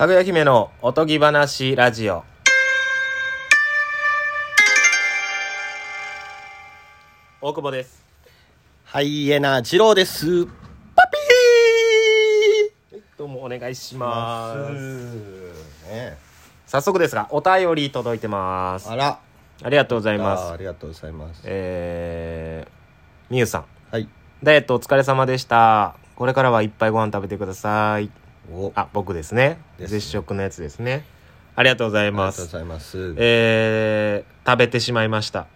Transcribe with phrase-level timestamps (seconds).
[0.00, 2.24] かぐや姫のおとぎ話ラジオ。
[7.42, 8.02] 大久保です。
[8.86, 10.46] ハイエナ二郎です。
[10.46, 10.52] パ
[11.08, 11.18] ピ
[13.18, 14.72] どうもお願いしーます。
[15.92, 16.16] ね。
[16.66, 18.88] 早速ですがお便り届いてます。
[18.88, 19.20] あら、
[19.62, 20.50] ありがとうございます。
[20.50, 21.42] ありがとうございます。
[21.44, 22.70] えー、
[23.28, 23.64] みゆさん。
[23.90, 24.08] はい。
[24.42, 25.94] ダイエットお疲れ様でした。
[26.16, 28.06] これからはいっぱいご飯食べてください。
[28.06, 28.10] お、
[28.74, 29.58] あ僕ですね。
[29.78, 31.04] 絶食のやつですね。
[31.56, 33.14] ありがとうございありますがとうございます。
[33.18, 35.46] えー、食べてしまいました。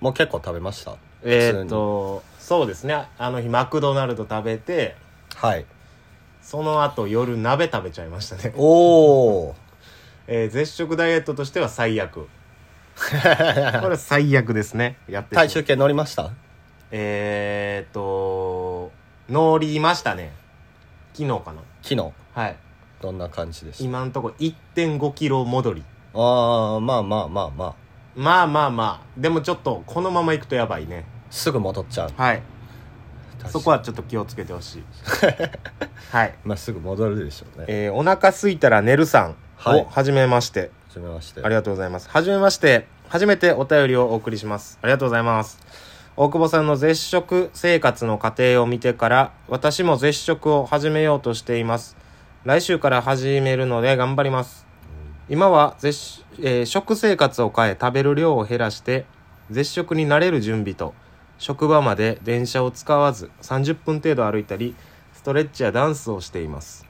[0.00, 0.96] もう結構食べました？
[1.24, 3.06] えー、っとそうですね。
[3.18, 4.96] あの日マクドナルド食べて
[5.34, 5.64] はい。
[6.42, 9.54] その後夜鍋食べちゃいましたね、おー。
[10.28, 12.28] えー、絶食ダイエットとしては最悪。
[13.80, 14.96] これ最悪ですね。
[15.08, 16.30] やって体重計乗りました？
[16.90, 18.90] えー、っと
[19.28, 20.32] 乗りましたね。
[21.14, 21.60] 昨日かな。
[21.82, 22.12] 昨日。
[22.38, 22.56] はい。
[23.00, 25.82] どんな感じでした今んとこ1 5キロ戻り。
[26.14, 27.74] ああ、まあまあまあまあ。
[28.14, 29.20] まあまあまあ。
[29.20, 31.04] でもちょっとこのままいくとやばいね。
[31.30, 32.12] すぐ戻っちゃう。
[32.16, 32.42] はい。
[33.48, 34.82] そこはちょっと気をつけてほしい。
[36.12, 36.34] はい。
[36.44, 37.64] まあすぐ戻るでしょうね。
[37.66, 39.80] えー、お腹すいたら寝るさんはい。
[39.80, 41.40] をはじめまして、はじめまして。
[41.42, 42.08] ありがとうございます。
[42.08, 42.86] はじめまして。
[43.08, 44.78] 初めてお便りをお送りします。
[44.80, 45.58] ありがとうございます。
[46.16, 51.96] 大久保さんの絶食生活の過程を見てから私も絶食を始めようとしています
[52.44, 54.64] 来週から始めるので頑張ります。
[55.28, 59.06] 今は絶、えー食生活を変え食べる量を減らして
[59.50, 60.94] 絶食になれる準備と
[61.38, 64.74] 職場まで電車を使わず30分程度歩いたり
[65.14, 66.86] ストレッチやダンスをしています。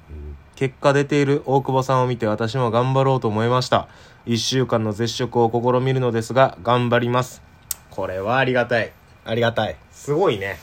[0.55, 3.88] 結果出ている大久保さんを見て私も頑張ろうと思いました。
[4.27, 7.42] 1週間の絶食を試みるのですが頑張ります。
[7.90, 8.92] これはありがたい。
[9.24, 9.77] ありがたい。
[9.90, 10.58] すごいね。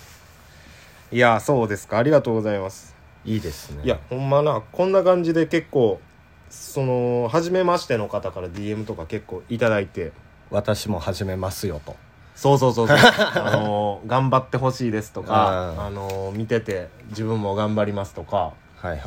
[1.11, 1.97] いやそうですか。
[1.97, 2.94] ありがとうございます。
[3.25, 3.81] いいですね。
[3.83, 5.99] いやほんまなこんな感じで結構
[6.49, 10.11] その初めましての方から DM とか結構いただいて
[10.51, 11.95] 私も始めますよと。
[12.35, 18.99] そうそうそうそう あのー頑張ってほしいですとかうんあのー見てて自分も頑張りますとかはいはい。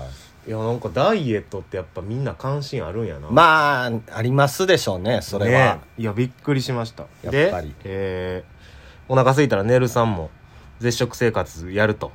[0.46, 5.74] いやなんかダイエットってやっぱみんな関心あるんやなまあ、ありますでしょうね、それは。
[5.74, 10.30] ねえいやびっくりしましたやっでぱりえーお腹空いたら寝るさんも
[10.80, 12.12] 絶食生活やると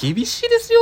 [0.00, 0.80] 厳しいですよ。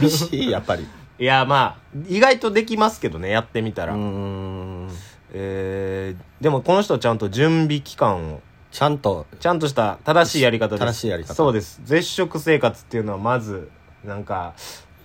[0.00, 0.86] 厳しい、やっぱり。
[1.18, 3.94] いやまあ意外とできますけどねやってみたら。
[5.32, 8.40] えーでもこの人ちゃんと準備期間を。
[8.70, 10.80] ちゃんと、ちゃんとした正しいやり方です。
[10.80, 11.34] 正しいやり方。
[11.34, 11.80] そうです。
[11.84, 13.68] 絶食生活っていうのはまず
[14.04, 14.54] なんか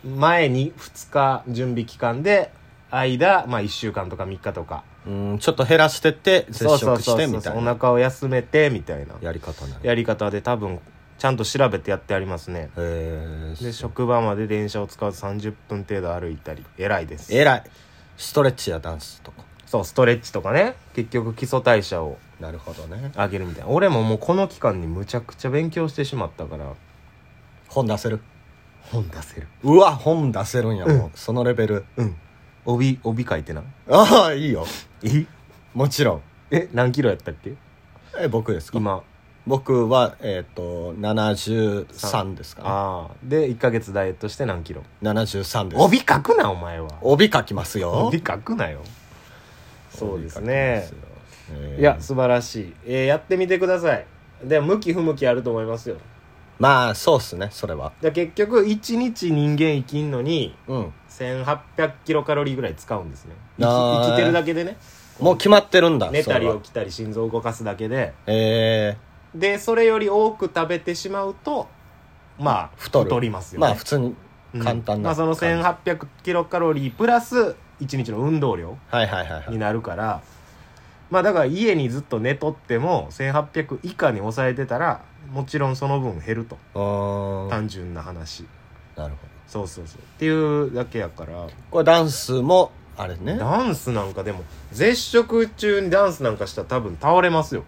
[0.04, 2.52] 前に2日準備期間で
[2.92, 4.84] 間、まあ、1週間とか3日とか。
[5.06, 7.60] うん、ちょっと減らしてって、絶食してみたいな。
[7.60, 9.16] お腹を休めてみたいな。
[9.22, 9.80] やり方なの。
[9.84, 10.80] やり方で多分
[11.18, 13.72] ちゃんと調べてやってありますねへでえ。
[13.72, 17.64] 職場まで電車を使うと30分程度歩いたり偉いですえらい。
[18.18, 19.44] ストレッチやダンスとか。
[19.66, 23.12] そうストレッチとかね結局基礎代謝をなるほどね。
[23.16, 26.74] 上げるみたいな俺ももうこの期間にむちゃくちゃ勉強してしまったから
[27.70, 28.20] 本出せる？
[28.92, 31.12] 本出せるうわ、本出せるんや、もう。
[31.18, 31.86] そのレベル。
[31.98, 32.16] うん
[32.66, 34.66] 帯帯書いてなああ、いいよ。
[35.04, 35.26] え？
[35.74, 36.22] もちろん。
[36.52, 37.54] え何キロやったっけ？
[38.20, 38.78] え、僕ですか？
[38.78, 39.04] 今
[39.48, 42.68] 僕は、えっ、と、73ですかね。
[42.70, 45.82] ああで1ヶ月ダイエットして何キロ？73です。
[45.82, 46.90] 帯書くなお前は。
[47.02, 48.08] 帯書きますよ。
[48.08, 48.82] 帯書くなよ。
[49.92, 50.90] そうです帯ね
[51.80, 54.06] いや素晴らしい、えーやってみてください。
[54.44, 55.98] で向き不向きあると思いますよ。
[56.58, 57.92] まあ、そうっすね、それは。
[58.02, 60.94] で結局1日人間生きんのにうん。
[61.10, 63.36] 1800キロカロリーぐらい使うんですね。
[63.60, 64.06] 生きあー。
[64.08, 64.78] 生きてるだけでね。
[65.20, 66.10] もう決まってるんだ。
[66.10, 68.14] 寝たり起きたり心臓を動かすだけで。
[68.26, 68.98] え
[69.36, 71.68] でそれより多く食べてしまうと
[72.40, 74.16] まあ太るりますー、よねまあ、普通に
[74.54, 74.96] 簡単な。
[74.96, 79.52] うんまあ、その1800キロカロリープラス1日の運動量はいはいはいはい。
[79.52, 80.22] になるから
[81.10, 86.58] まあだから家にずっと寝とっても1800以下に抑えてたらもちろんその分減ると。
[87.50, 88.46] 単純な話
[88.96, 89.36] なるほど。
[89.48, 93.38] そうそうそうっていうだけやからこれダンスも、あれね。
[93.38, 97.64] ダンスなんかでも絶食中にダンスなんかしたら多分倒れますよ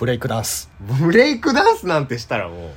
[0.00, 0.70] ブレイクダンス。
[0.80, 2.72] ブレイクダンスなんてしたらも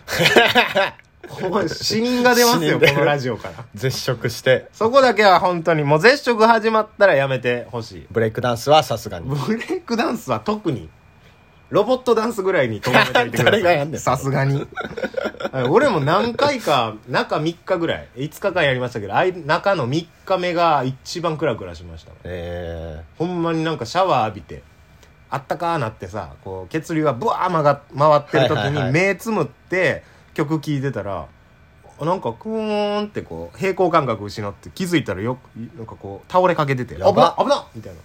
[1.41, 1.49] う。
[1.49, 2.87] もう死人が出ます死人出る。
[2.87, 3.63] よこのラジオから。
[3.73, 8.07] 絶食して、そこだけは本当にもう絶食始まったらやめてほしい。
[8.11, 9.29] ブレイクダンスはさすがに。
[9.29, 10.89] ブレイクダンスは特に。
[11.69, 13.99] ロボットダンスぐらいに止めておいてくだ誰がやんねん。
[14.01, 14.67] さいさすがに。
[15.53, 18.09] はい俺も何回か中3日ぐらい。
[18.17, 22.11] 5日間やりましたけどあい中の3日目が一番クラクラしました。
[22.25, 24.61] えほんまになんかシャワー浴びて
[25.33, 28.91] あったかーなってさこう血流がブワー曲が回ってる時にはいはいはい。
[28.91, 30.03] 目つむって
[30.35, 31.25] 曲聴いてたら
[31.99, 35.39] なんかクーンってこう平行感覚失って気づいたらよ
[35.75, 37.35] なんかこう倒れかけてて「危やば。
[37.37, 37.99] な危な!」みたいな。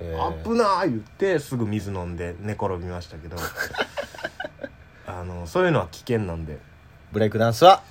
[0.00, 3.36] え「危な!」言ってすぐ水飲んで寝転びましたけど。
[5.06, 6.58] あのそういうのは危険なんで。
[7.12, 7.82] ブレイクダンスは？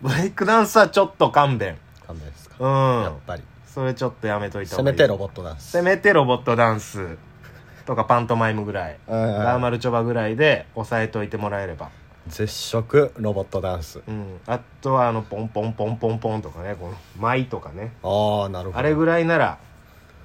[0.00, 1.76] ブレイクダンスはちょっと勘弁。
[2.06, 3.02] 勘弁ですか、うん。
[3.02, 3.42] やっぱり。
[3.66, 4.96] それちょっとやめといたせ方がいい。
[4.96, 5.70] めてロボットダンス。
[5.70, 7.18] せめてロボットダンス
[7.84, 11.90] とかパントマイムぐらいガーマルチョバぐらいで押さえといてもらえれば。
[12.28, 14.00] 絶食ロボットダンス。
[14.06, 14.40] うん。
[14.46, 17.92] あとはあのポンポンポンポンポンとかねこの舞とかね。
[18.02, 18.78] ああなるほど。
[18.78, 19.58] あれぐらいなら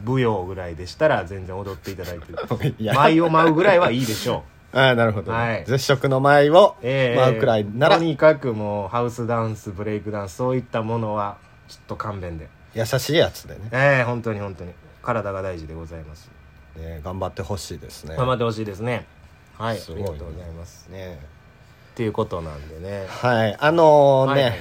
[0.04, 2.26] 舞踊ぐらいでしたら全然踊っていただいて。
[2.94, 4.44] 舞を舞うぐらいはいいでしょ
[4.74, 4.78] う。
[4.78, 5.66] ああなるほど、ねはい。
[5.66, 11.38] 絶食の舞をええ舞うくらいなら、とにかくもうハウスダンスブレイクダンスそういったものは
[11.68, 12.48] ちょっと勘弁で。
[12.76, 13.62] 優しいやつでね。
[13.72, 14.72] ええ本当に本当に。
[15.02, 16.30] 体が大事でございます
[16.78, 18.16] ね頑張ってほしいですね。
[18.16, 19.06] 頑張ってほしいですね。
[19.58, 19.78] はい。
[19.78, 20.10] すごいね。
[20.10, 21.20] ありがとうございますね。
[21.94, 23.06] っていうことなんでね。
[23.10, 23.58] はい。
[23.60, 24.54] あのーね、はい。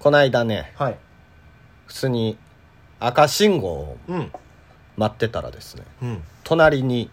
[0.00, 0.98] こないだねはい。
[1.86, 2.36] 普通に
[3.00, 4.32] 赤信号をうん。
[4.96, 6.22] 待ってたらですねうん。
[6.42, 7.08] 隣に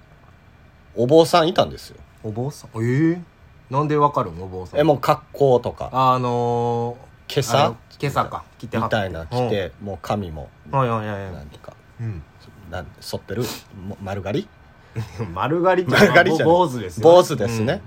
[0.96, 1.98] お坊さんいたんですよ。
[2.24, 2.70] お坊さん？
[2.84, 3.22] ええ
[3.70, 4.46] なんでわかるの？
[4.46, 4.80] お坊さん。
[4.80, 5.90] えもう格好とか。
[5.94, 8.44] あの今ー、あの朝今朝か。
[8.58, 11.34] 来てみたいな着てもう髪もうんはいはいはいはい。
[11.34, 11.74] 何か。
[12.00, 12.24] うん
[12.70, 13.44] なん剃ってる
[13.88, 14.48] も丸刈り？
[15.34, 16.56] 丸刈りって 丸刈りじゃない。
[16.56, 17.82] 坊主ですよ坊主ですね、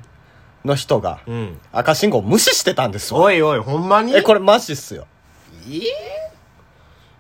[0.65, 4.15] の人がうん、うん赤信号無視してたんですよおいおいほんまに？
[4.17, 5.07] えこれマジっすよ。
[5.71, 5.81] え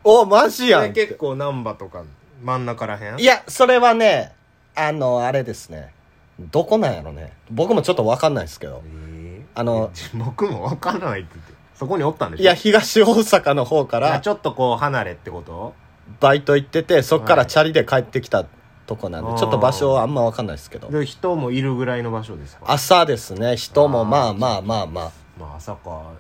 [0.05, 2.05] おマジやんえ結構難波とか
[2.43, 3.19] 真ん中らへん？
[3.21, 4.33] いやそれはね
[4.75, 5.93] あのあれですね。
[6.39, 7.33] どこなんやろね。
[7.51, 8.83] 僕もちょっと分かんないですけど。
[8.87, 11.53] ええあの僕もわからないって言って。
[11.75, 12.43] そこにおったんでしょ？
[12.43, 15.75] いや東大阪の方かあらちょっとこう離れってこと？
[16.21, 18.47] バイト行っててそっからはいチャリで帰ってきた
[18.87, 19.39] とこなんで、あー。
[19.39, 20.91] ちょっと場所はあんま分かんないですけど。
[20.91, 22.65] で人もいるぐらいの場所ですか？
[22.67, 25.13] 朝ですね人もまあまあまあまあ。
[25.39, 26.13] まあ朝か。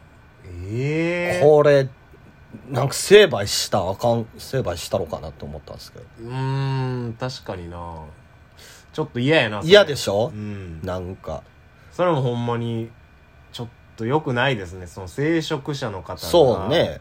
[0.44, 1.88] ええこれ
[2.70, 6.04] なんか成敗したらあかん成敗したろかなって思ったんですけど。
[6.22, 8.04] うーん確かにな。
[8.92, 10.30] ちょっと嫌やな嫌でしょ？
[10.34, 10.80] うん。
[10.82, 11.42] なんか。
[11.92, 12.90] それもほんまに
[13.52, 14.86] ちょっと良くないですね。
[14.86, 16.18] その聖職者の方が。
[16.18, 17.00] そうね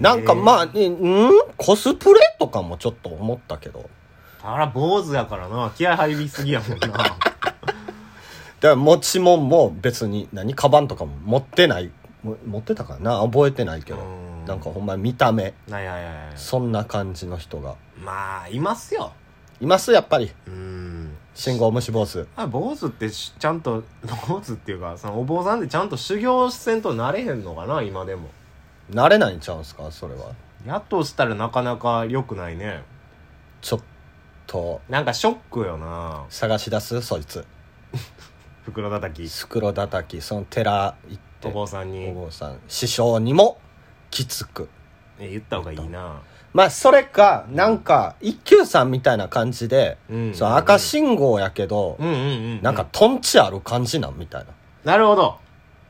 [0.00, 0.42] なんかえー。
[0.42, 1.30] まあ、ねうん？
[1.56, 2.20] コスプレ？
[2.38, 3.88] とかもちょっと思ったけど。
[4.42, 5.72] あら坊主やからな。
[5.76, 6.86] 気合入りすぎやもんな。
[6.88, 7.14] だか
[8.60, 11.90] ら持ち物も別に何カバンとかも持ってない。
[12.22, 13.20] も持ってたかな。
[13.20, 13.98] 覚えてないけど。
[13.98, 14.44] うん。
[14.46, 15.44] なんかほんま見た目。
[15.44, 16.14] はいはいはいはい。
[16.36, 17.74] そんな感じの人が。
[18.02, 19.12] まあいますよ。
[19.60, 20.30] いますやっぱり。
[20.46, 21.16] うん。
[21.34, 22.26] 信号無視坊主。
[22.36, 23.84] あ坊主ってしちゃんと
[24.28, 28.28] 坊主っていうかそのお坊さんでちゃんと修行せんとなれへんのかな今でも
[28.90, 29.90] 慣れないんちゃうんすか？
[29.90, 30.32] それは。
[30.66, 32.82] やっとしたらなかなか良くないね。
[33.60, 33.80] ちょっ
[34.46, 34.80] と。
[34.88, 36.24] なんかショックよな。
[36.28, 37.00] 探し出す？
[37.02, 37.46] そいつ。
[38.64, 39.28] 袋叩き。
[39.28, 40.20] 袋叩き。
[40.22, 41.48] その寺行って。
[41.48, 42.58] お坊さんおに坊さん。
[42.68, 43.58] 師匠にも
[44.10, 44.68] きつく。
[45.20, 46.22] え言った方がいいな。
[46.54, 50.34] まあそれかなんか一休さんみたいな感じで、うん。
[50.34, 52.16] そう赤信号やけど、うんうんう
[52.56, 52.62] ん。
[52.62, 54.44] なんかトンチある感じなんみたい
[54.84, 54.92] な。
[54.92, 55.38] なるほど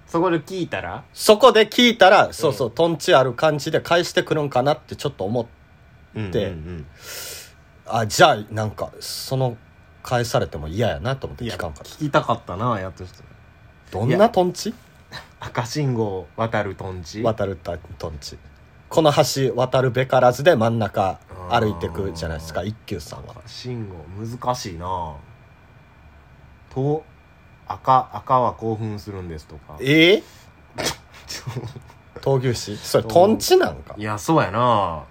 [0.08, 1.04] そこで聞いたら？
[1.12, 5.46] そこで聞いたら、そうそうトンチある感じで返してくるんかなってちょっと思っ
[6.14, 6.86] うんでうんうん。
[7.86, 9.56] あじゃあなんかその
[10.02, 11.90] 返されても嫌やなと思って聞かんかった。
[11.90, 13.22] 聞きたかったなやっとして。
[13.90, 14.74] どんなトンチ？
[15.40, 17.22] 赤信号渡るトンチ？
[17.22, 18.38] 渡るたトンチ。
[18.88, 21.20] この橋渡るべからずで真ん中
[21.50, 23.32] 歩いてくじゃないですか一休さんは。
[23.32, 25.16] 赤信号難しいな。
[26.70, 27.04] と
[27.68, 29.76] 赤赤は興奮するんですとか。
[29.80, 30.14] え？
[30.14, 30.22] え
[32.20, 32.76] 闘牛士？
[32.76, 33.94] それトンチなんか？
[33.96, 35.04] いやそうやな。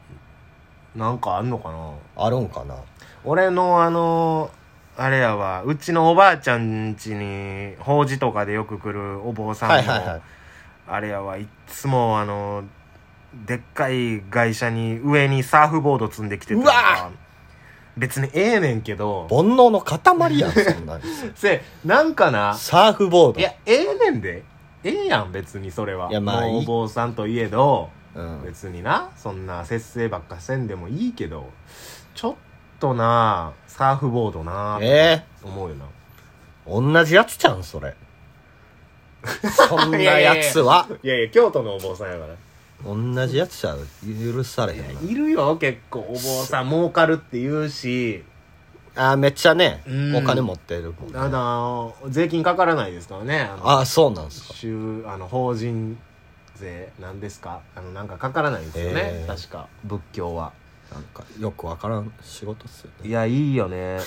[0.96, 1.94] なんかあんのかな？
[2.16, 2.76] あるんかな？
[3.24, 4.50] 俺のあの
[4.98, 5.64] あれやわ。
[5.64, 10.22] うちのおばあちゃん家に法事とかでよく来るお坊さんも、はいはいはい。
[10.88, 11.38] あれやわ。
[11.38, 12.64] いっつもあの
[13.46, 17.12] でっかい会社に上にサーフボード積んできててうわ
[17.98, 19.28] 別にええねんけど。
[19.30, 21.02] 煩悩の塊やんそんなん。
[21.36, 22.54] せなんかな。
[22.54, 23.40] サーフボード。
[23.40, 24.44] いやええねんで。
[24.84, 26.10] ええやん別にそれは。
[26.10, 27.90] いやまあお坊さんといえど。
[28.16, 28.44] うん。
[28.46, 29.10] 別にな。
[29.16, 31.50] そんな節制ばっかせんでもいいけど。
[32.14, 32.36] ちょっ
[32.80, 35.86] となサーフボードなえ思うよな。
[35.86, 35.88] え
[36.70, 37.96] 同じやつちゃんそれ。
[39.42, 40.88] そんなやつは。
[41.02, 42.34] いやいや京都のお坊さんやから
[42.84, 43.76] 同じやつじゃ
[44.34, 46.00] 許されへんないるよ結構。
[46.02, 48.24] お坊さん儲かるって言うし。
[48.96, 50.16] あーめっちゃねうん。
[50.16, 51.20] お金持ってるもんね。
[51.20, 53.42] あの税金かからないですからね。
[53.42, 54.54] あのああそうなんですか。
[54.54, 55.98] 州あの法人
[56.56, 57.62] 税なんですか。
[57.76, 59.36] あのなんかかからないんですよね、えー。
[59.36, 59.68] 確か。
[59.84, 60.54] 仏教は。
[60.92, 63.10] なんかよくわからん仕事っすよね。
[63.10, 64.00] いやいいよね。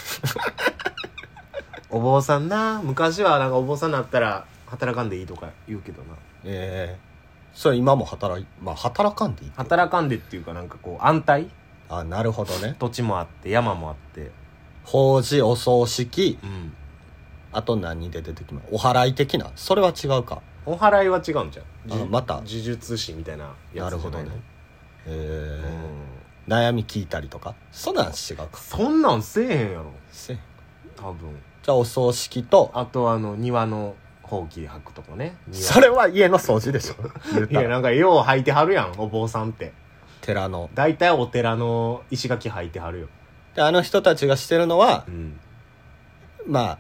[1.91, 2.81] お坊さんな。
[2.83, 6.15] 昔はなんかお坊さんになったら働かんでいいとか言うけどな。
[6.45, 7.10] ええ
[7.55, 11.51] それ今も働いまあ働かんでいい働かんでっていうかなんかこう安泰？
[11.89, 12.77] あなるほどね。
[12.79, 14.31] 土地もあって山もあって。
[14.85, 16.39] 法事お葬式。
[16.43, 16.73] うん。
[17.53, 18.67] あと何で出てきます？
[18.71, 19.51] お祓い的な？
[19.57, 20.41] それは違うか。
[20.67, 22.37] お祓いは違うんじゃんあまた。
[22.37, 24.31] 呪術師みたいなやつじゃなるほどね。
[25.07, 25.73] えうん。
[26.47, 27.57] え悩み聞いたりとか？
[27.73, 28.49] そんなん違うか。
[28.55, 29.87] そんなんせえへんやろ。
[30.13, 30.39] せ
[30.97, 31.37] 多分。
[31.63, 32.71] じゃあお葬式と。
[32.75, 33.97] あとあの庭の
[34.31, 35.37] ほうき吐くとこね。
[35.49, 36.95] 庭それは家の掃除でしょ。
[37.51, 39.73] いやなんかよう吐いてはるやんお坊さんって。
[40.21, 40.71] 寺の。
[40.75, 43.09] 大体お寺の石垣吐いてはるよ。
[43.57, 45.41] であの人たちがしてるのはうん。
[46.47, 46.79] まあ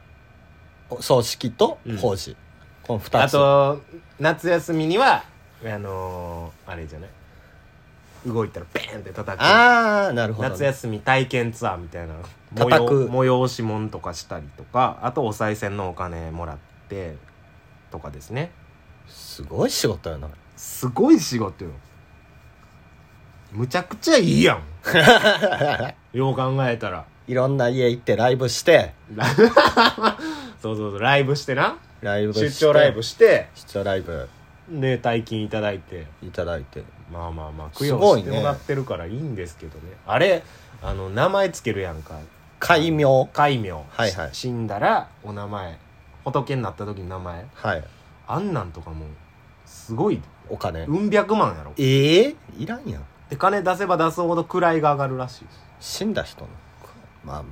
[0.90, 1.96] お葬式とうん。
[1.96, 2.36] 法事、
[2.84, 3.80] この二あつと
[4.20, 5.24] 夏休みには
[5.64, 7.10] あのー、あれじゃない？
[8.26, 9.42] 動いたらベーンって叩く。
[9.42, 12.14] ああなるほど、ね、夏休み体験ツアーみたいな。
[12.54, 13.08] 叩く。
[13.08, 14.98] 催催し物とかしたりとか。
[15.02, 17.16] あとお賽銭のお金もらって
[17.90, 18.50] とかですね。
[19.08, 20.28] すごい仕事やな。
[20.56, 21.70] すごい仕事よ。
[23.52, 24.62] むちゃくちゃいいやん。
[26.16, 27.04] よう考えたら。
[27.26, 28.92] いろんな家行ってライブして。
[30.60, 30.98] そうそうそう。
[30.98, 31.76] ライブしてな。
[32.00, 32.50] ライブして。
[32.50, 33.48] 出張ライブして。
[33.54, 34.28] 出張ライブ。
[34.68, 36.06] ね大金いただいて。
[36.22, 36.82] いただいて。
[37.12, 39.96] まあまあまあ供養してもらってるからいいんですけどね。
[40.06, 40.42] あれ
[40.82, 42.18] あの名前つけるやんか。
[42.58, 43.26] 戒名。
[43.32, 43.72] 戒名。
[43.72, 44.34] はいはい。
[44.34, 45.78] し死んだらお名前
[46.30, 47.46] 仏になった時の名前。
[47.54, 47.84] はい。
[48.26, 49.06] あんなんとかも
[49.66, 50.20] すごい。
[50.48, 51.72] お金、うん百万やろ。
[51.76, 53.04] ええいらんやん。
[53.28, 55.46] で金出せば出すほど位が上がるらしい
[55.78, 56.48] 死んだ人の。
[57.24, 57.44] まあ。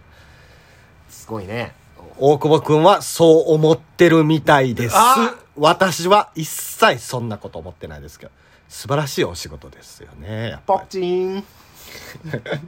[1.08, 1.74] すごいね。
[2.18, 4.94] 大久保君はそう思ってるみたいです。
[4.96, 8.32] あ私は一切そんなこと思ってないですけど。
[8.68, 10.78] 素晴らしいお仕事ですよねやっぱり。
[10.80, 11.44] ポッチーン